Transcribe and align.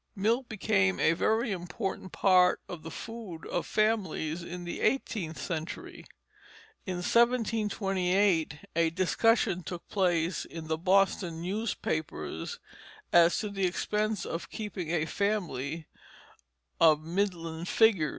Milk 0.15 0.49
became 0.49 0.99
a 0.99 1.13
very 1.13 1.51
important 1.51 2.11
part 2.11 2.59
of 2.67 2.81
the 2.81 2.89
food 2.89 3.45
of 3.45 3.67
families 3.67 4.41
in 4.41 4.63
the 4.63 4.81
eighteenth 4.81 5.37
century. 5.39 6.05
In 6.87 6.95
1728 7.03 8.61
a 8.75 8.89
discussion 8.89 9.61
took 9.61 9.87
place 9.89 10.43
in 10.43 10.65
the 10.65 10.79
Boston 10.79 11.43
newspapers 11.43 12.57
as 13.13 13.37
to 13.41 13.49
the 13.51 13.67
expense 13.67 14.25
of 14.25 14.49
keeping 14.49 14.89
a 14.89 15.05
family 15.05 15.85
"of 16.79 17.03
middling 17.03 17.65
figure." 17.65 18.09